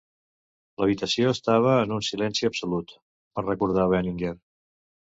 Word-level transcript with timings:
"L'habitació 0.81 1.33
estava 1.33 1.75
en 1.83 1.95
un 1.99 2.03
silenci 2.09 2.51
absolut", 2.51 2.99
va 3.39 3.49
recordar 3.49 3.89
Veninger. 3.97 4.37